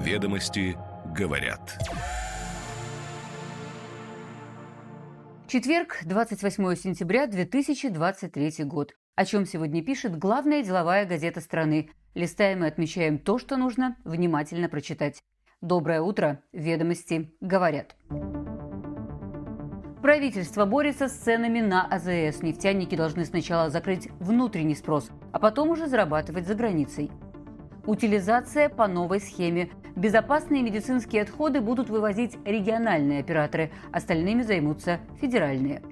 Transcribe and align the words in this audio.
Ведомости 0.00 0.78
говорят. 1.14 1.78
Четверг, 5.46 5.98
28 6.06 6.74
сентября 6.74 7.26
2023 7.26 8.64
год. 8.64 8.94
О 9.14 9.26
чем 9.26 9.44
сегодня 9.44 9.84
пишет 9.84 10.16
главная 10.16 10.62
деловая 10.62 11.04
газета 11.04 11.42
страны. 11.42 11.90
Листаем 12.14 12.64
и 12.64 12.68
отмечаем 12.68 13.18
то, 13.18 13.38
что 13.38 13.58
нужно 13.58 13.98
внимательно 14.04 14.70
прочитать. 14.70 15.22
Доброе 15.60 16.00
утро. 16.00 16.42
Ведомости 16.52 17.34
говорят. 17.42 17.94
Правительство 20.00 20.64
борется 20.64 21.08
с 21.08 21.12
ценами 21.12 21.60
на 21.60 21.84
АЗС. 21.84 22.40
Нефтяники 22.40 22.94
должны 22.94 23.26
сначала 23.26 23.68
закрыть 23.68 24.08
внутренний 24.18 24.76
спрос, 24.76 25.10
а 25.34 25.38
потом 25.38 25.68
уже 25.68 25.88
зарабатывать 25.88 26.46
за 26.46 26.54
границей. 26.54 27.10
Утилизация 27.86 28.68
по 28.68 28.86
новой 28.86 29.20
схеме. 29.20 29.70
Безопасные 30.00 30.62
медицинские 30.62 31.20
отходы 31.20 31.60
будут 31.60 31.90
вывозить 31.90 32.38
региональные 32.46 33.20
операторы, 33.20 33.70
остальными 33.92 34.40
займутся 34.40 34.98
федеральные. 35.20 35.82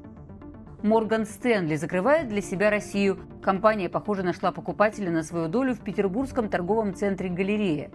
Морган 0.82 1.26
Стэнли 1.26 1.76
закрывает 1.76 2.28
для 2.28 2.40
себя 2.40 2.70
Россию. 2.70 3.18
Компания, 3.42 3.90
похоже, 3.90 4.22
нашла 4.22 4.50
покупателя 4.50 5.10
на 5.10 5.22
свою 5.22 5.48
долю 5.48 5.74
в 5.74 5.80
петербургском 5.80 6.48
торговом 6.48 6.94
центре 6.94 7.28
«Галерея». 7.28 7.90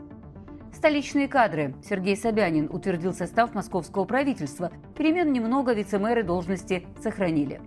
Столичные 0.72 1.28
кадры. 1.28 1.74
Сергей 1.84 2.16
Собянин 2.16 2.70
утвердил 2.72 3.14
состав 3.14 3.56
московского 3.56 4.06
правительства. 4.06 4.72
Перемен 4.96 5.34
немного, 5.34 5.74
вице-мэры 5.74 6.22
должности 6.22 6.86
сохранили. 7.02 7.60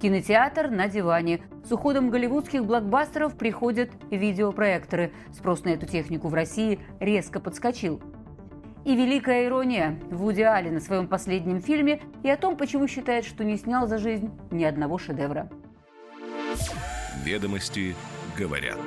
Кинотеатр 0.00 0.70
на 0.70 0.88
диване. 0.88 1.42
С 1.64 1.72
уходом 1.72 2.10
голливудских 2.10 2.64
блокбастеров 2.64 3.36
приходят 3.36 3.90
видеопроекторы. 4.10 5.12
Спрос 5.32 5.64
на 5.64 5.70
эту 5.70 5.86
технику 5.86 6.28
в 6.28 6.34
России 6.34 6.78
резко 7.00 7.40
подскочил. 7.40 8.00
И 8.84 8.94
великая 8.94 9.46
ирония. 9.46 9.98
Вуди 10.10 10.42
Аллен 10.42 10.74
на 10.74 10.80
своем 10.80 11.08
последнем 11.08 11.60
фильме 11.60 12.00
и 12.22 12.30
о 12.30 12.36
том, 12.36 12.56
почему 12.56 12.86
считает, 12.86 13.24
что 13.24 13.42
не 13.42 13.56
снял 13.56 13.88
за 13.88 13.98
жизнь 13.98 14.30
ни 14.52 14.62
одного 14.62 14.98
шедевра. 14.98 15.50
Ведомости 17.24 17.96
говорят. 18.38 18.78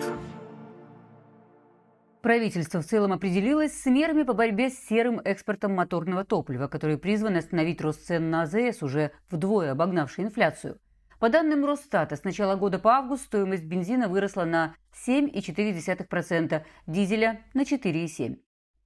Правительство 2.22 2.82
в 2.82 2.86
целом 2.86 3.12
определилось 3.12 3.74
с 3.74 3.86
мерами 3.86 4.24
по 4.24 4.34
борьбе 4.34 4.70
с 4.70 4.78
серым 4.88 5.20
экспортом 5.20 5.76
моторного 5.76 6.24
топлива, 6.24 6.68
которые 6.68 6.98
призваны 6.98 7.38
остановить 7.38 7.82
рост 7.82 8.06
цен 8.06 8.30
на 8.30 8.44
АЗС, 8.44 8.82
уже 8.82 9.12
вдвое 9.30 9.72
обогнавший 9.72 10.24
инфляцию. 10.24 10.80
По 11.22 11.30
данным 11.30 11.66
Росстата, 11.66 12.16
с 12.16 12.24
начала 12.24 12.56
года 12.56 12.80
по 12.80 12.94
август 12.94 13.26
стоимость 13.26 13.66
бензина 13.66 14.08
выросла 14.08 14.44
на 14.44 14.76
7,4%, 15.08 16.64
дизеля– 16.88 17.42
на 17.54 17.62
4,7%. 17.62 18.40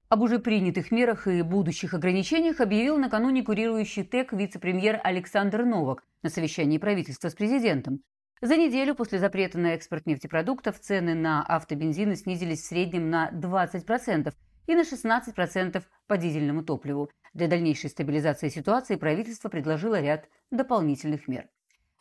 Об 0.09 0.21
уже 0.21 0.39
принятых 0.39 0.91
мерах 0.91 1.27
и 1.27 1.41
будущих 1.43 1.93
ограничениях 1.93 2.59
объявил 2.59 2.97
накануне 2.97 3.41
курирующий 3.41 4.03
ТЭК 4.03 4.33
вице-премьер 4.33 4.99
Александр 5.01 5.63
Новак 5.63 6.03
на 6.23 6.29
совещании 6.29 6.77
правительства 6.77 7.29
с 7.29 7.33
президентом. 7.33 8.01
За 8.41 8.57
неделю 8.57 8.95
после 8.95 9.19
запрета 9.19 9.57
на 9.57 9.67
экспорт 9.67 10.05
нефтепродуктов 10.05 10.77
цены 10.81 11.15
на 11.15 11.41
автобензины 11.41 12.17
снизились 12.17 12.63
в 12.63 12.65
среднем 12.65 13.09
на 13.09 13.31
20% 13.31 14.33
и 14.67 14.75
на 14.75 14.81
16% 14.81 15.81
по 16.05 16.17
дизельному 16.17 16.65
топливу. 16.65 17.09
Для 17.33 17.47
дальнейшей 17.47 17.89
стабилизации 17.89 18.49
ситуации 18.49 18.97
правительство 18.97 19.47
предложило 19.47 20.01
ряд 20.01 20.27
дополнительных 20.51 21.29
мер. 21.29 21.47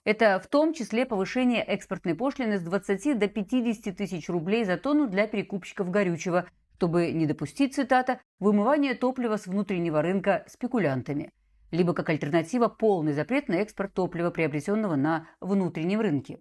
Это 0.05 0.39
в 0.39 0.47
том 0.49 0.73
числе 0.75 1.07
повышение 1.07 1.63
экспортной 1.63 2.15
пошлины 2.15 2.59
с 2.59 2.63
20 2.63 3.19
до 3.19 3.27
50 3.29 3.97
тысяч 3.97 4.29
рублей 4.29 4.65
за 4.65 4.77
тонну 4.77 5.09
для 5.09 5.27
перекупщиков 5.27 5.91
горючего, 5.91 6.47
чтобы 6.77 7.13
не 7.13 7.27
допустить, 7.27 7.75
цитата, 7.75 8.21
«вымывания 8.39 8.95
топлива 8.95 9.37
с 9.37 9.47
внутреннего 9.47 10.03
рынка 10.03 10.45
спекулянтами» 10.47 11.33
либо 11.75 11.93
как 11.93 12.09
альтернатива 12.09 12.69
полный 12.69 13.13
запрет 13.13 13.49
на 13.49 13.55
экспорт 13.55 13.93
топлива, 13.95 14.31
приобретенного 14.31 14.97
на 14.97 15.27
внутреннем 15.41 16.01
рынке. 16.01 16.39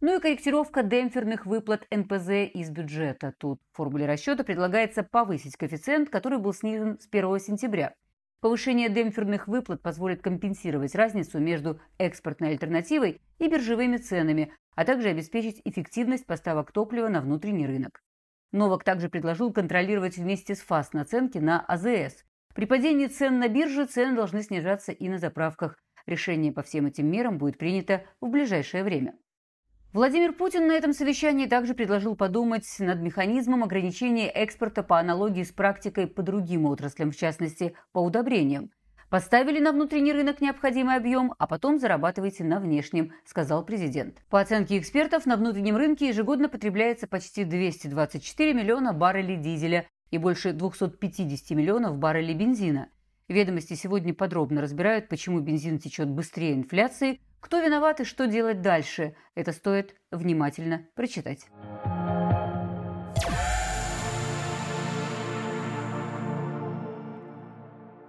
Ну 0.00 0.16
и 0.16 0.20
корректировка 0.20 0.84
демпферных 0.84 1.44
выплат 1.44 1.84
НПЗ 1.90 2.54
из 2.54 2.70
бюджета. 2.70 3.34
Тут 3.36 3.60
в 3.72 3.76
формуле 3.76 4.06
расчета 4.06 4.44
предлагается 4.44 5.02
повысить 5.02 5.56
коэффициент, 5.56 6.08
который 6.08 6.38
был 6.38 6.54
снижен 6.54 7.00
с 7.00 7.08
1 7.10 7.40
сентября. 7.40 7.94
Повышение 8.40 8.88
демпферных 8.88 9.48
выплат 9.48 9.82
позволит 9.82 10.22
компенсировать 10.22 10.94
разницу 10.94 11.40
между 11.40 11.80
экспортной 11.98 12.50
альтернативой 12.50 13.20
и 13.38 13.48
биржевыми 13.48 13.96
ценами, 13.96 14.52
а 14.76 14.84
также 14.84 15.08
обеспечить 15.08 15.60
эффективность 15.64 16.26
поставок 16.26 16.70
топлива 16.70 17.08
на 17.08 17.20
внутренний 17.20 17.66
рынок. 17.66 18.00
Новак 18.52 18.84
также 18.84 19.08
предложил 19.08 19.52
контролировать 19.52 20.16
вместе 20.16 20.54
с 20.54 20.60
ФАС 20.60 20.92
наценки 20.92 21.38
на 21.38 21.60
АЗС, 21.60 22.24
при 22.54 22.64
падении 22.64 23.06
цен 23.06 23.38
на 23.38 23.48
бирже 23.48 23.86
цены 23.86 24.16
должны 24.16 24.42
снижаться 24.42 24.90
и 24.92 25.08
на 25.08 25.18
заправках. 25.18 25.76
Решение 26.06 26.52
по 26.52 26.62
всем 26.62 26.86
этим 26.86 27.06
мерам 27.10 27.38
будет 27.38 27.58
принято 27.58 28.04
в 28.20 28.28
ближайшее 28.28 28.82
время. 28.82 29.14
Владимир 29.98 30.32
Путин 30.32 30.68
на 30.68 30.74
этом 30.74 30.92
совещании 30.92 31.46
также 31.46 31.74
предложил 31.74 32.14
подумать 32.14 32.64
над 32.78 33.00
механизмом 33.00 33.64
ограничения 33.64 34.28
экспорта 34.28 34.84
по 34.84 35.00
аналогии 35.00 35.42
с 35.42 35.50
практикой 35.50 36.06
по 36.06 36.22
другим 36.22 36.66
отраслям, 36.66 37.10
в 37.10 37.16
частности, 37.16 37.74
по 37.90 37.98
удобрениям. 37.98 38.70
Поставили 39.10 39.58
на 39.58 39.72
внутренний 39.72 40.12
рынок 40.12 40.40
необходимый 40.40 40.94
объем, 40.94 41.34
а 41.36 41.48
потом 41.48 41.80
зарабатывайте 41.80 42.44
на 42.44 42.60
внешнем, 42.60 43.12
сказал 43.24 43.64
президент. 43.64 44.22
По 44.30 44.38
оценке 44.40 44.78
экспертов, 44.78 45.26
на 45.26 45.36
внутреннем 45.36 45.76
рынке 45.76 46.06
ежегодно 46.06 46.48
потребляется 46.48 47.08
почти 47.08 47.42
224 47.42 48.54
миллиона 48.54 48.92
баррелей 48.92 49.36
дизеля, 49.36 49.88
и 50.12 50.18
больше 50.18 50.52
250 50.52 51.50
миллионов 51.56 51.98
баррелей 51.98 52.34
бензина. 52.34 52.88
Ведомости 53.26 53.74
сегодня 53.74 54.14
подробно 54.14 54.60
разбирают, 54.60 55.08
почему 55.08 55.40
бензин 55.40 55.80
течет 55.80 56.08
быстрее 56.08 56.54
инфляции, 56.54 57.20
кто 57.40 57.60
виноват 57.60 58.00
и 58.00 58.04
что 58.04 58.26
делать 58.26 58.60
дальше. 58.60 59.14
Это 59.34 59.52
стоит 59.52 59.94
внимательно 60.10 60.86
прочитать. 60.94 61.46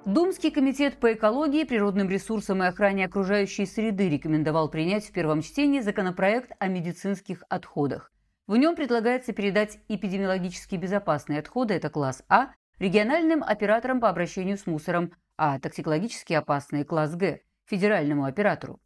Думский 0.05 0.49
комитет 0.49 0.97
по 0.97 1.13
экологии, 1.13 1.65
природным 1.65 2.09
ресурсам 2.09 2.63
и 2.63 2.65
охране 2.65 3.05
окружающей 3.05 3.67
среды 3.67 4.09
рекомендовал 4.09 4.67
принять 4.67 5.05
в 5.05 5.11
первом 5.11 5.43
чтении 5.43 5.81
законопроект 5.81 6.51
о 6.57 6.67
медицинских 6.67 7.43
отходах. 7.47 8.11
В 8.47 8.57
нем 8.57 8.75
предлагается 8.75 9.33
передать 9.33 9.77
эпидемиологически 9.87 10.77
безопасные 10.77 11.37
отходы, 11.37 11.75
это 11.75 11.91
класс 11.91 12.23
А, 12.27 12.53
региональным 12.79 13.43
операторам 13.43 13.99
по 13.99 14.09
обращению 14.09 14.57
с 14.57 14.65
мусором, 14.65 15.13
а 15.37 15.59
токсикологически 15.59 16.33
опасные 16.33 16.85
класс 16.85 17.15
Г– 17.15 17.41
федеральному 17.65 18.25
оператору. 18.25 18.79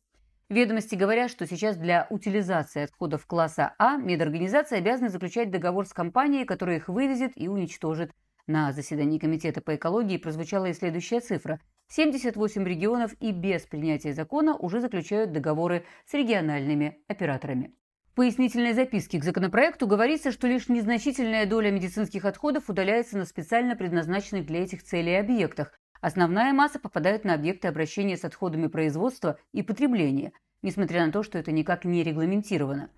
Ведомости 0.53 0.93
говорят, 0.93 1.31
что 1.31 1.47
сейчас 1.47 1.77
для 1.77 2.05
утилизации 2.11 2.83
отходов 2.83 3.25
класса 3.25 3.73
А 3.79 3.97
медорганизация 3.97 4.77
обязана 4.77 5.09
заключать 5.09 5.49
договор 5.49 5.87
с 5.87 5.93
компанией, 5.93 6.45
которая 6.45 6.77
их 6.77 6.89
вывезет 6.89 7.31
и 7.33 7.47
уничтожит. 7.47 8.11
На 8.45 8.71
заседании 8.71 9.17
Комитета 9.17 9.61
по 9.61 9.75
экологии 9.75 10.17
прозвучала 10.17 10.67
и 10.67 10.73
следующая 10.73 11.21
цифра. 11.21 11.59
78 11.87 12.63
регионов 12.65 13.15
и 13.19 13.31
без 13.31 13.63
принятия 13.63 14.13
закона 14.13 14.55
уже 14.55 14.79
заключают 14.79 15.31
договоры 15.31 15.85
с 16.05 16.13
региональными 16.13 16.99
операторами. 17.07 17.73
В 18.11 18.15
пояснительной 18.15 18.73
записке 18.73 19.19
к 19.19 19.23
законопроекту 19.23 19.87
говорится, 19.87 20.31
что 20.31 20.45
лишь 20.45 20.69
незначительная 20.69 21.47
доля 21.47 21.71
медицинских 21.71 22.25
отходов 22.25 22.69
удаляется 22.69 23.17
на 23.17 23.25
специально 23.25 23.75
предназначенных 23.75 24.45
для 24.45 24.61
этих 24.61 24.83
целей 24.83 25.15
объектах. 25.15 25.73
Основная 26.03 26.51
масса 26.51 26.79
попадает 26.79 27.23
на 27.23 27.33
объекты 27.33 27.69
обращения 27.69 28.17
с 28.17 28.25
отходами 28.25 28.67
производства 28.67 29.39
и 29.53 29.63
потребления, 29.63 30.33
несмотря 30.61 31.05
на 31.05 31.13
то, 31.13 31.23
что 31.23 31.37
это 31.37 31.53
никак 31.53 31.85
не 31.85 32.03
регламентировано. 32.03 32.89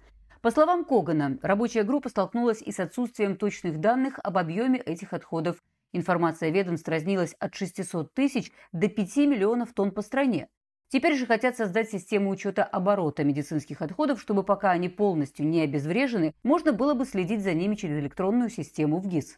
По 0.41 0.49
словам 0.49 0.83
Когана, 0.83 1.37
рабочая 1.43 1.83
группа 1.83 2.09
столкнулась 2.09 2.63
и 2.63 2.71
с 2.71 2.79
отсутствием 2.79 3.35
точных 3.35 3.79
данных 3.79 4.17
об 4.23 4.39
объеме 4.39 4.79
этих 4.79 5.13
отходов. 5.13 5.63
Информация 5.93 6.49
ведомств 6.49 6.87
разнилась 6.87 7.35
от 7.37 7.53
600 7.53 8.11
тысяч 8.15 8.51
до 8.71 8.87
5 8.87 9.17
миллионов 9.17 9.73
тонн 9.73 9.91
по 9.91 10.01
стране. 10.01 10.47
Теперь 10.87 11.15
же 11.15 11.27
хотят 11.27 11.55
создать 11.55 11.91
систему 11.91 12.31
учета 12.31 12.63
оборота 12.63 13.23
медицинских 13.23 13.83
отходов, 13.83 14.19
чтобы 14.19 14.41
пока 14.41 14.71
они 14.71 14.89
полностью 14.89 15.47
не 15.47 15.61
обезврежены, 15.61 16.33
можно 16.41 16.73
было 16.73 16.95
бы 16.95 17.05
следить 17.05 17.43
за 17.43 17.53
ними 17.53 17.75
через 17.75 17.99
электронную 17.99 18.49
систему 18.49 18.97
в 18.97 19.07
ГИС. 19.07 19.37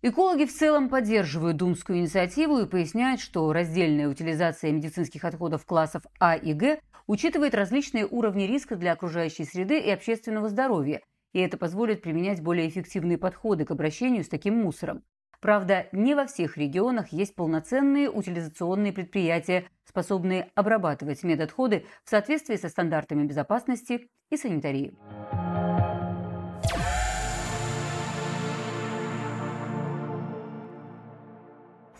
Экологи 0.00 0.44
в 0.44 0.52
целом 0.52 0.88
поддерживают 0.88 1.56
думскую 1.56 1.98
инициативу 1.98 2.60
и 2.60 2.66
поясняют, 2.66 3.20
что 3.20 3.52
раздельная 3.52 4.08
утилизация 4.08 4.70
медицинских 4.70 5.24
отходов 5.24 5.66
классов 5.66 6.04
А 6.20 6.36
и 6.36 6.52
Г 6.52 6.78
учитывает 7.08 7.52
различные 7.52 8.06
уровни 8.06 8.44
риска 8.44 8.76
для 8.76 8.92
окружающей 8.92 9.44
среды 9.44 9.80
и 9.80 9.90
общественного 9.90 10.48
здоровья, 10.50 11.00
и 11.32 11.40
это 11.40 11.56
позволит 11.56 12.00
применять 12.00 12.40
более 12.40 12.68
эффективные 12.68 13.18
подходы 13.18 13.64
к 13.64 13.72
обращению 13.72 14.22
с 14.22 14.28
таким 14.28 14.54
мусором. 14.62 15.02
Правда, 15.40 15.88
не 15.90 16.14
во 16.14 16.26
всех 16.26 16.56
регионах 16.56 17.12
есть 17.12 17.34
полноценные 17.34 18.08
утилизационные 18.08 18.92
предприятия, 18.92 19.64
способные 19.84 20.50
обрабатывать 20.54 21.24
медотходы 21.24 21.86
в 22.04 22.10
соответствии 22.10 22.54
со 22.54 22.68
стандартами 22.68 23.26
безопасности 23.26 24.08
и 24.30 24.36
санитарии. 24.36 24.96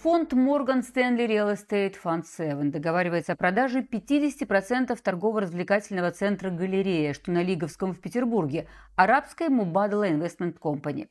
Фонд 0.02 0.32
Morgan 0.32 0.82
Stanley 0.82 1.26
Real 1.26 1.52
Estate 1.52 1.96
Fund 2.00 2.22
7 2.24 2.70
договаривается 2.70 3.32
о 3.32 3.36
продаже 3.36 3.80
50% 3.80 4.96
торгово-развлекательного 5.02 6.12
центра 6.12 6.50
«Галерея», 6.50 7.12
что 7.12 7.32
на 7.32 7.42
Лиговском 7.42 7.94
в 7.94 8.00
Петербурге, 8.00 8.68
арабской 8.94 9.48
Mubadala 9.48 10.08
Investment 10.08 10.56
Company. 10.60 11.08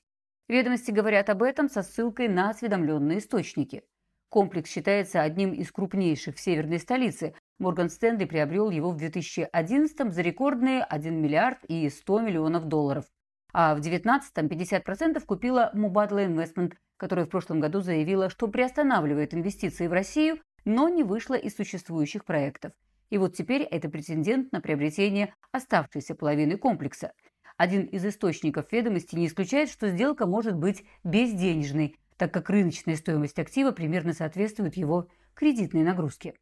Ведомости 0.48 0.92
говорят 0.92 1.30
об 1.30 1.44
этом 1.44 1.68
со 1.68 1.84
ссылкой 1.84 2.30
на 2.30 2.50
осведомленные 2.50 3.18
источники. 3.18 3.84
Комплекс 4.30 4.72
считается 4.72 5.22
одним 5.22 5.52
из 5.52 5.70
крупнейших 5.70 6.38
в 6.38 6.40
северной 6.40 6.80
столице. 6.80 7.36
Морган 7.60 7.90
Стэнли 7.90 8.24
приобрел 8.24 8.70
его 8.70 8.92
в 8.92 8.96
2011 8.96 10.14
за 10.14 10.22
рекордные 10.22 10.82
1 10.82 11.22
миллиард 11.22 11.60
и 11.68 11.90
100 11.90 12.22
миллионов 12.22 12.64
долларов. 12.70 13.04
А 13.52 13.76
в 13.76 13.82
2019 13.82 14.34
50% 14.50 15.26
купила 15.26 15.72
Mubadala 15.76 16.26
Investment 16.26 16.76
которая 16.98 17.26
в 17.26 17.30
прошлом 17.30 17.60
году 17.60 17.82
заявила, 17.82 18.30
что 18.30 18.48
приостанавливает 18.48 19.34
инвестиции 19.34 19.88
в 19.88 19.94
Россию, 19.94 20.40
но 20.66 20.90
не 20.90 21.04
вышла 21.04 21.36
из 21.36 21.56
существующих 21.56 22.26
проектов. 22.26 22.74
И 23.10 23.18
вот 23.18 23.36
теперь 23.36 23.62
это 23.62 23.90
претендент 23.90 24.52
на 24.52 24.60
приобретение 24.60 25.34
оставшейся 25.52 26.14
половины 26.14 26.58
комплекса. 26.58 27.14
Один 27.56 27.84
из 27.86 28.06
источников 28.06 28.72
ведомости 28.72 29.16
не 29.16 29.28
исключает, 29.28 29.70
что 29.70 29.90
сделка 29.90 30.28
может 30.28 30.56
быть 30.56 30.84
безденежной, 31.04 31.96
так 32.18 32.34
как 32.34 32.50
рыночная 32.50 32.96
стоимость 32.96 33.40
актива 33.40 33.72
примерно 33.72 34.14
соответствует 34.14 34.76
его 34.76 35.08
кредитной 35.34 35.84
нагрузке. 35.84 36.34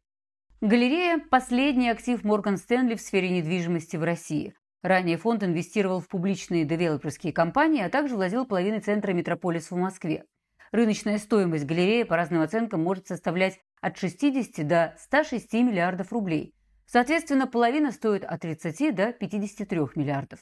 Галерея– 0.60 1.22
последний 1.30 1.90
актив 1.90 2.24
Морган 2.24 2.56
Стэнли 2.56 2.94
в 2.94 3.00
сфере 3.00 3.28
недвижимости 3.30 3.96
в 3.96 4.02
России. 4.02 4.54
Ранее 4.82 5.18
фонд 5.18 5.44
инвестировал 5.44 6.00
в 6.00 6.08
публичные 6.08 6.64
девелоперские 6.64 7.32
компании, 7.32 7.82
а 7.82 7.90
также 7.90 8.14
владел 8.14 8.46
половиной 8.46 8.80
центра 8.80 9.12
«Метрополис» 9.12 9.70
в 9.70 9.76
Москве. 9.76 10.24
Рыночная 10.72 11.18
стоимость 11.18 11.64
галереи 11.64 12.02
по 12.02 12.16
разным 12.16 12.42
оценкам 12.42 12.82
может 12.82 13.06
составлять 13.06 13.60
от 13.80 13.96
60 13.98 14.66
до 14.66 14.94
106 14.98 15.52
миллиардов 15.54 16.12
рублей. 16.12 16.54
Соответственно, 16.86 17.46
половина 17.46 17.92
стоит 17.92 18.24
от 18.24 18.40
30 18.40 18.94
до 18.94 19.12
53 19.12 19.78
миллиардов. 19.94 20.40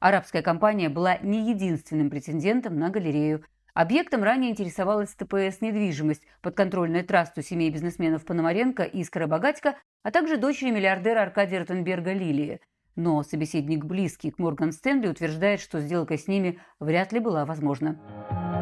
Арабская 0.00 0.42
компания 0.42 0.88
была 0.88 1.18
не 1.18 1.50
единственным 1.50 2.10
претендентом 2.10 2.76
на 2.78 2.90
галерею. 2.90 3.44
Объектом 3.72 4.22
ранее 4.22 4.50
интересовалась 4.50 5.14
ТПС 5.14 5.60
«Недвижимость», 5.60 6.26
подконтрольная 6.42 7.04
трасту 7.04 7.40
семей 7.40 7.70
бизнесменов 7.70 8.24
Пономаренко 8.24 8.82
и 8.82 9.02
Скоробогатько, 9.04 9.76
а 10.02 10.10
также 10.10 10.36
дочери 10.36 10.70
миллиардера 10.70 11.22
Аркадия 11.22 11.60
Ротенберга 11.60 12.12
Лилии. 12.12 12.60
Но 12.96 13.22
собеседник, 13.22 13.84
близкий 13.84 14.30
к 14.30 14.38
Морган 14.38 14.72
Стэнли, 14.72 15.06
утверждает, 15.06 15.60
что 15.60 15.80
сделка 15.80 16.18
с 16.18 16.28
ними 16.28 16.58
вряд 16.78 17.12
ли 17.12 17.20
была 17.20 17.46
возможна. 17.46 18.61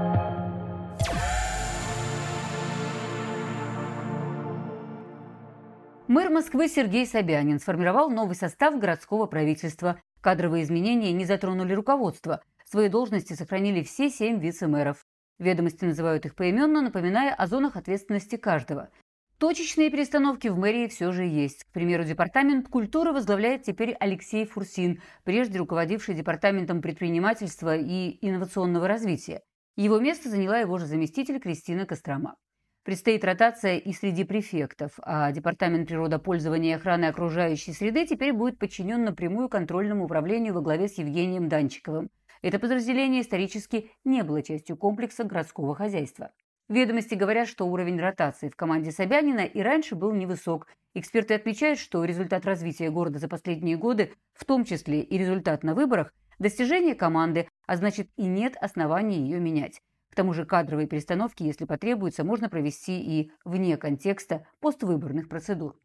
Мэр 6.10 6.28
Москвы 6.28 6.66
Сергей 6.66 7.06
Собянин 7.06 7.60
сформировал 7.60 8.10
новый 8.10 8.34
состав 8.34 8.76
городского 8.80 9.26
правительства. 9.26 10.02
Кадровые 10.20 10.64
изменения 10.64 11.12
не 11.12 11.24
затронули 11.24 11.72
руководство. 11.72 12.42
Свои 12.64 12.88
должности 12.88 13.34
сохранили 13.34 13.84
все 13.84 14.10
семь 14.10 14.40
вице-мэров. 14.40 15.04
Ведомости 15.38 15.84
называют 15.84 16.26
их 16.26 16.34
поименно, 16.34 16.82
напоминая 16.82 17.32
о 17.32 17.46
зонах 17.46 17.76
ответственности 17.76 18.34
каждого. 18.34 18.90
Точечные 19.38 19.88
перестановки 19.88 20.48
в 20.48 20.58
мэрии 20.58 20.88
все 20.88 21.12
же 21.12 21.22
есть. 21.22 21.62
К 21.62 21.68
примеру, 21.68 22.02
департамент 22.02 22.66
культуры 22.66 23.12
возглавляет 23.12 23.62
теперь 23.62 23.96
Алексей 24.00 24.44
Фурсин, 24.46 25.00
прежде 25.22 25.60
руководивший 25.60 26.16
департаментом 26.16 26.82
предпринимательства 26.82 27.76
и 27.76 28.18
инновационного 28.20 28.88
развития. 28.88 29.42
Его 29.76 30.00
место 30.00 30.28
заняла 30.28 30.58
его 30.58 30.76
же 30.76 30.86
заместитель 30.86 31.38
Кристина 31.38 31.86
Кострома. 31.86 32.34
Предстоит 32.82 33.24
ротация 33.24 33.76
и 33.76 33.92
среди 33.92 34.24
префектов, 34.24 34.92
а 35.02 35.32
Департамент 35.32 35.86
природопользования 35.86 36.70
и 36.70 36.76
охраны 36.76 37.04
окружающей 37.06 37.74
среды 37.74 38.06
теперь 38.06 38.32
будет 38.32 38.58
подчинен 38.58 39.04
напрямую 39.04 39.50
контрольному 39.50 40.04
управлению 40.04 40.54
во 40.54 40.62
главе 40.62 40.88
с 40.88 40.96
Евгением 40.96 41.50
Данчиковым. 41.50 42.08
Это 42.40 42.58
подразделение 42.58 43.20
исторически 43.20 43.90
не 44.04 44.22
было 44.22 44.42
частью 44.42 44.78
комплекса 44.78 45.24
городского 45.24 45.74
хозяйства. 45.74 46.30
Ведомости 46.70 47.14
говорят, 47.14 47.48
что 47.48 47.66
уровень 47.66 48.00
ротации 48.00 48.48
в 48.48 48.56
команде 48.56 48.92
Собянина 48.92 49.40
и 49.40 49.60
раньше 49.60 49.94
был 49.94 50.14
невысок. 50.14 50.66
Эксперты 50.94 51.34
отмечают, 51.34 51.78
что 51.78 52.02
результат 52.04 52.46
развития 52.46 52.90
города 52.90 53.18
за 53.18 53.28
последние 53.28 53.76
годы, 53.76 54.14
в 54.32 54.46
том 54.46 54.64
числе 54.64 55.02
и 55.02 55.18
результат 55.18 55.64
на 55.64 55.74
выборах, 55.74 56.14
достижение 56.38 56.94
команды, 56.94 57.46
а 57.66 57.76
значит 57.76 58.08
и 58.16 58.24
нет 58.24 58.56
оснований 58.58 59.18
ее 59.18 59.38
менять. 59.38 59.82
К 60.10 60.16
тому 60.16 60.32
же 60.34 60.44
кадровые 60.44 60.88
перестановки, 60.88 61.42
если 61.42 61.64
потребуется, 61.64 62.24
можно 62.24 62.48
провести 62.48 63.00
и 63.00 63.32
вне 63.44 63.76
контекста 63.76 64.46
поствыборных 64.60 65.28
процедур. 65.28 65.76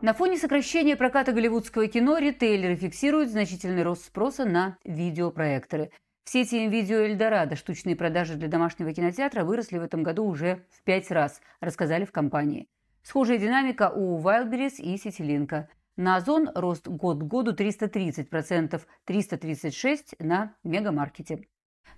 На 0.00 0.14
фоне 0.14 0.38
сокращения 0.38 0.96
проката 0.96 1.32
голливудского 1.32 1.88
кино 1.88 2.18
ритейлеры 2.18 2.76
фиксируют 2.76 3.30
значительный 3.30 3.82
рост 3.82 4.06
спроса 4.06 4.44
на 4.44 4.78
видеопроекторы. 4.84 5.90
В 6.22 6.30
сети 6.30 6.68
видео 6.68 6.98
Эльдорадо 6.98 7.56
штучные 7.56 7.96
продажи 7.96 8.34
для 8.34 8.46
домашнего 8.46 8.92
кинотеатра 8.92 9.44
выросли 9.44 9.78
в 9.78 9.82
этом 9.82 10.04
году 10.04 10.24
уже 10.24 10.64
в 10.70 10.84
пять 10.84 11.10
раз, 11.10 11.40
рассказали 11.60 12.04
в 12.04 12.12
компании. 12.12 12.68
Схожая 13.02 13.38
динамика 13.38 13.90
у 13.90 14.20
Wildberries 14.20 14.76
и 14.76 14.96
Ситилинка. 14.98 15.68
На 15.98 16.14
Озон 16.14 16.48
рост 16.54 16.86
год 16.86 17.18
к 17.18 17.22
году 17.24 17.52
330%, 17.52 18.80
336% 19.04 20.14
на 20.20 20.54
мегамаркете. 20.62 21.48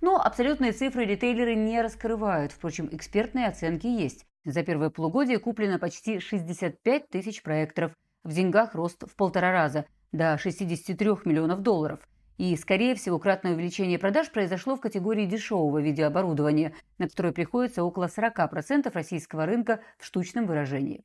Но 0.00 0.18
абсолютные 0.18 0.72
цифры 0.72 1.04
ритейлеры 1.04 1.54
не 1.54 1.82
раскрывают, 1.82 2.50
впрочем, 2.52 2.88
экспертные 2.90 3.48
оценки 3.48 3.86
есть. 3.86 4.24
За 4.46 4.62
первое 4.62 4.88
полугодие 4.88 5.38
куплено 5.38 5.78
почти 5.78 6.18
65 6.18 7.10
тысяч 7.10 7.42
проекторов. 7.42 7.92
В 8.24 8.32
деньгах 8.32 8.74
рост 8.74 9.06
в 9.06 9.14
полтора 9.16 9.52
раза, 9.52 9.84
до 10.12 10.38
63 10.38 11.06
миллионов 11.26 11.60
долларов. 11.60 12.00
И, 12.38 12.56
скорее 12.56 12.94
всего, 12.94 13.18
кратное 13.18 13.52
увеличение 13.52 13.98
продаж 13.98 14.30
произошло 14.32 14.76
в 14.76 14.80
категории 14.80 15.26
дешевого 15.26 15.78
видеооборудования, 15.78 16.72
на 16.96 17.06
которое 17.06 17.34
приходится 17.34 17.84
около 17.84 18.06
40% 18.06 18.90
российского 18.94 19.44
рынка 19.44 19.80
в 19.98 20.06
штучном 20.06 20.46
выражении. 20.46 21.04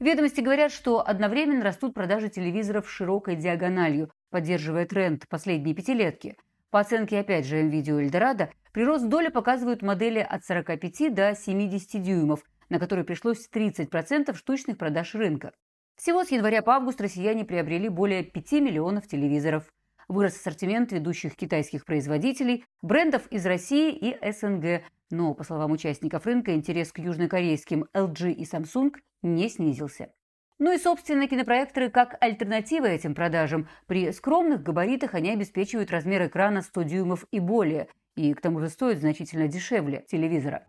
Ведомости 0.00 0.40
говорят, 0.40 0.72
что 0.72 1.06
одновременно 1.06 1.62
растут 1.62 1.94
продажи 1.94 2.28
телевизоров 2.28 2.90
широкой 2.90 3.36
диагональю, 3.36 4.10
поддерживая 4.30 4.86
тренд 4.86 5.28
последней 5.28 5.74
пятилетки. 5.74 6.36
По 6.70 6.80
оценке, 6.80 7.20
опять 7.20 7.46
же, 7.46 7.62
МВидео 7.62 8.00
Эльдорадо, 8.00 8.50
прирост 8.72 9.08
доли 9.08 9.28
показывают 9.28 9.82
модели 9.82 10.18
от 10.18 10.44
45 10.44 11.14
до 11.14 11.36
70 11.36 12.02
дюймов, 12.02 12.42
на 12.68 12.80
которые 12.80 13.04
пришлось 13.04 13.48
30% 13.48 14.34
штучных 14.34 14.78
продаж 14.78 15.14
рынка. 15.14 15.52
Всего 15.96 16.24
с 16.24 16.32
января 16.32 16.62
по 16.62 16.74
август 16.74 17.00
россияне 17.00 17.44
приобрели 17.44 17.88
более 17.88 18.24
5 18.24 18.52
миллионов 18.54 19.06
телевизоров. 19.06 19.72
Вырос 20.08 20.34
ассортимент 20.34 20.90
ведущих 20.90 21.36
китайских 21.36 21.84
производителей, 21.84 22.64
брендов 22.82 23.28
из 23.28 23.46
России 23.46 23.92
и 23.96 24.32
СНГ, 24.32 24.82
но, 25.12 25.34
по 25.34 25.44
словам 25.44 25.70
участников 25.70 26.26
рынка, 26.26 26.54
интерес 26.54 26.90
к 26.90 26.98
южнокорейским 26.98 27.86
LG 27.94 28.32
и 28.32 28.42
Samsung 28.44 28.90
не 29.24 29.48
снизился. 29.48 30.12
Ну 30.58 30.72
и, 30.72 30.78
собственно, 30.78 31.26
кинопроекторы 31.26 31.90
как 31.90 32.16
альтернатива 32.20 32.86
этим 32.86 33.14
продажам. 33.14 33.68
При 33.86 34.12
скромных 34.12 34.62
габаритах 34.62 35.14
они 35.14 35.30
обеспечивают 35.30 35.90
размер 35.90 36.26
экрана 36.26 36.62
100 36.62 36.82
дюймов 36.82 37.26
и 37.32 37.40
более, 37.40 37.88
и 38.14 38.32
к 38.34 38.40
тому 38.40 38.60
же 38.60 38.68
стоят 38.68 38.98
значительно 38.98 39.48
дешевле 39.48 40.04
телевизора. 40.08 40.64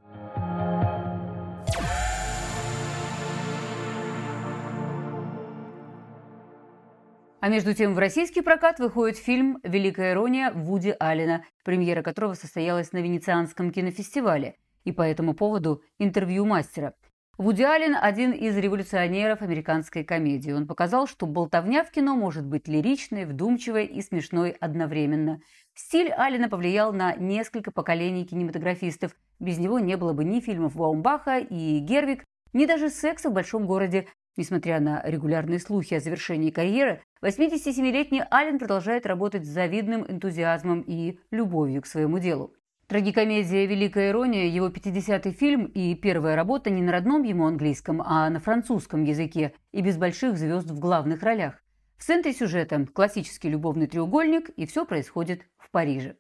А 7.46 7.48
между 7.48 7.76
тем 7.76 7.94
в 7.94 8.00
российский 8.00 8.42
прокат 8.42 8.80
выходит 8.80 9.20
фильм 9.20 9.60
«Великая 9.62 10.14
ирония» 10.14 10.52
Вуди 10.52 10.96
Аллена, 11.00 11.46
премьера 11.64 12.02
которого 12.02 12.34
состоялась 12.34 12.92
на 12.92 12.98
Венецианском 12.98 13.70
кинофестивале. 13.70 14.56
И 14.84 14.92
по 14.92 15.04
этому 15.04 15.36
поводу 15.36 15.84
интервью 16.00 16.44
мастера. 16.48 16.96
Вуди 17.38 17.64
Аллен– 17.64 17.98
один 18.02 18.32
из 18.32 18.56
революционеров 18.56 19.42
американской 19.42 20.06
комедии. 20.06 20.54
Он 20.54 20.66
показал, 20.66 21.06
что 21.06 21.26
болтовня 21.26 21.84
в 21.84 21.92
кино 21.92 22.16
может 22.16 22.46
быть 22.46 22.70
лиричной, 22.70 23.26
вдумчивой 23.26 23.86
и 23.88 24.02
смешной 24.02 24.52
одновременно. 24.52 25.42
Стиль 25.74 26.14
Аллена 26.14 26.48
повлиял 26.48 26.94
на 26.94 27.14
несколько 27.16 27.72
поколений 27.72 28.24
кинематографистов. 28.24 29.14
Без 29.42 29.58
него 29.58 29.80
не 29.80 29.98
было 29.98 30.14
бы 30.14 30.24
ни 30.24 30.40
фильмов 30.40 30.78
Баумбаха 30.78 31.40
и 31.40 31.80
Гервик, 31.80 32.24
ни 32.54 32.66
даже 32.66 32.90
секса 32.90 33.30
в 33.30 33.34
большом 33.34 33.66
городе. 33.66 34.08
Несмотря 34.38 34.80
на 34.80 35.02
регулярные 35.04 35.60
слухи 35.60 35.94
о 35.94 36.00
завершении 36.00 36.52
карьеры, 36.52 37.04
87-летний 37.22 38.24
Аллен 38.32 38.60
продолжает 38.60 39.06
работать 39.06 39.46
с 39.46 39.50
завидным 39.50 40.06
энтузиазмом 40.10 40.86
и 40.88 41.20
любовью 41.32 41.82
к 41.82 41.88
своему 41.88 42.18
делу. 42.20 42.54
Трагикомедия 42.88 43.66
«Великая 43.66 44.12
ирония»– 44.12 44.46
его 44.48 44.68
50-й 44.68 45.32
фильм 45.32 45.66
и 45.66 45.96
первая 45.96 46.36
работа 46.36 46.70
не 46.70 46.84
на 46.84 46.92
родном 46.92 47.24
ему 47.24 47.48
английском, 47.48 48.00
а 48.00 48.30
на 48.30 48.40
французском 48.40 49.04
языке 49.04 49.54
и 49.72 49.82
без 49.82 49.98
больших 49.98 50.38
звезд 50.38 50.70
в 50.70 50.80
главных 50.80 51.24
ролях. 51.24 51.56
В 51.98 52.04
центре 52.04 52.32
сюжета 52.32 52.86
классический 52.94 53.50
любовный 53.50 53.88
треугольник, 53.88 54.50
и 54.50 54.68
все 54.68 54.86
происходит 54.86 55.42
в 55.58 55.72
Париже. 55.72 56.18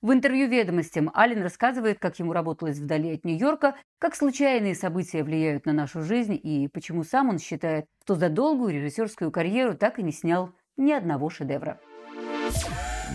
В 0.00 0.10
интервью 0.10 0.48
«Ведомостям» 0.48 1.10
Аллен 1.12 1.42
рассказывает, 1.42 1.98
как 1.98 2.18
ему 2.18 2.32
работалось 2.32 2.78
вдали 2.78 3.12
от 3.12 3.24
Нью-Йорка, 3.24 3.76
как 3.98 4.14
случайные 4.14 4.74
события 4.74 5.22
влияют 5.22 5.66
на 5.66 5.74
нашу 5.74 6.00
жизнь 6.00 6.40
и 6.42 6.66
почему 6.68 7.04
сам 7.04 7.28
он 7.28 7.38
считает, 7.38 7.84
что 8.04 8.14
за 8.14 8.30
долгую 8.30 8.72
режиссерскую 8.72 9.30
карьеру 9.30 9.74
так 9.74 9.98
и 9.98 10.02
не 10.02 10.12
снял 10.12 10.54
ни 10.78 10.92
одного 10.92 11.28
шедевра. 11.28 11.78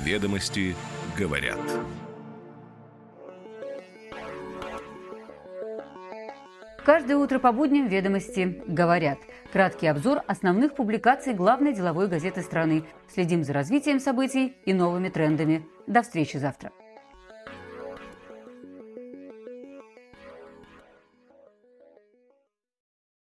«Ведомости 0.03 0.75
говорят». 1.17 1.59
Каждое 6.83 7.15
утро 7.15 7.37
по 7.37 7.51
будням 7.51 7.87
«Ведомости» 7.87 8.63
говорят. 8.65 9.19
Краткий 9.53 9.85
обзор 9.85 10.21
основных 10.25 10.73
публикаций 10.73 11.33
главной 11.33 11.73
деловой 11.73 12.07
газеты 12.07 12.41
страны. 12.41 12.85
Следим 13.07 13.43
за 13.43 13.53
развитием 13.53 13.99
событий 13.99 14.55
и 14.65 14.73
новыми 14.73 15.09
трендами. 15.09 15.63
До 15.85 16.01
встречи 16.01 16.37
завтра. 16.37 16.71